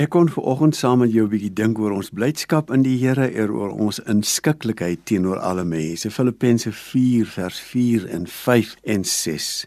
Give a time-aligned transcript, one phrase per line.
[0.00, 3.26] Ek kon vanoggend saam met jou 'n bietjie dink oor ons blydskap in die Here
[3.28, 6.10] en oor ons inskikkelikheid teenoor alle mense.
[6.10, 9.66] Filippense 4 vers 4 en 5 en 6.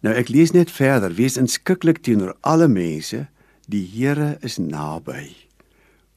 [0.00, 3.26] Nou ek lees net verder: Wees inskikkelik teenoor alle mense.
[3.68, 5.34] Die Here is naby.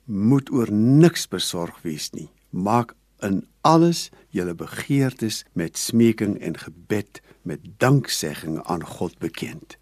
[0.03, 2.29] Moet oor niks besorg wees nie.
[2.49, 9.77] Maak in alles julle begeertes met smeking en gebed met danksegging aan God bekend.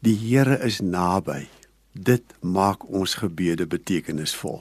[0.00, 1.48] Die Here is naby.
[1.96, 4.60] Dit maak ons gebede betekenisvol.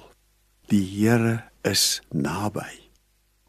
[0.71, 2.69] Die Here is naby.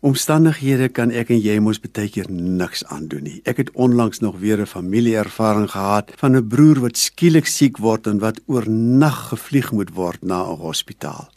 [0.02, 3.36] Omstandighede kan ek en jy mos baie keer niks aandoen nie.
[3.46, 8.06] Ek het onlangs nog weer 'n familieervaring gehad van 'n broer wat skielik siek word
[8.06, 11.30] en wat oornag gevlieg moet word na 'n hospitaal.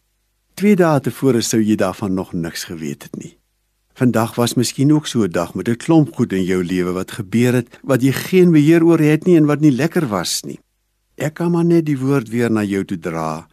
[0.55, 3.37] Twee dae tevore sou jy daarvan nog niks geweet het nie.
[3.93, 7.11] Vandag was miskien ook so 'n dag met 'n klomp goed in jou lewe wat
[7.11, 10.59] gebeur het wat jy geen beheer oor het nie en wat nie lekker was nie.
[11.19, 13.43] Ek kan maar net die woord weer na jou toe dra.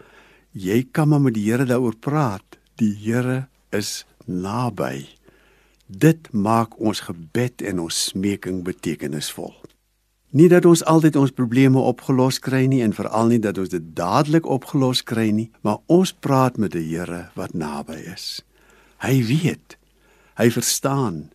[0.55, 2.59] Jy kan maar met die Here daaroor praat.
[2.79, 5.09] Die Here is naby.
[5.87, 9.51] Dit maak ons gebed en ons smeking betekenisvol.
[10.31, 13.91] Nie dat ons altyd ons probleme opgelos kry nie en veral nie dat ons dit
[13.99, 18.43] dadelik opgelos kry nie, maar ons praat met 'n Here wat naby is.
[19.03, 19.77] Hy weet.
[20.37, 21.31] Hy verstaan.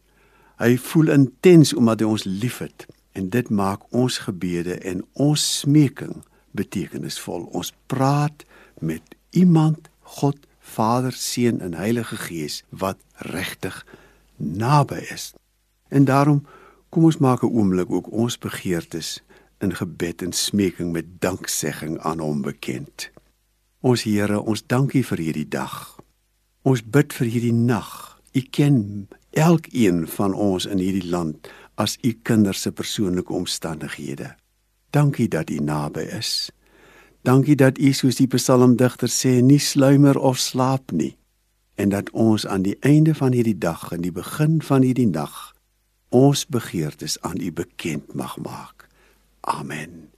[0.59, 6.23] Hy voel intens omdat hy ons liefhet en dit maak ons gebede en ons smeking
[6.51, 7.47] betekenisvol.
[7.51, 8.45] Ons praat
[8.79, 13.85] met iemand, God, Vader, Seun en Heilige Gees wat regtig
[14.37, 15.33] naby is.
[15.89, 16.45] En daarom
[16.89, 19.21] kom ons maak 'n oomblik ook ons begeertes
[19.59, 23.11] in gebed en smeking met danksegging aan hom bekend.
[23.79, 25.97] Ons Here, ons dankie vir hierdie dag.
[26.61, 28.21] Ons bid vir hierdie nag.
[28.33, 34.35] U ken elkeen van ons in hierdie land as u kinders se persoonlike omstandighede.
[34.91, 36.51] Dankie dat u naby is.
[37.21, 41.15] Dankie dat u soos die psalmdigter sê nie sluimer of slaap nie
[41.79, 45.53] en dat ons aan die einde van hierdie dag en die begin van hierdie nag
[46.09, 48.89] ons begeertes aan u bekend mag maak.
[49.41, 50.11] Amen.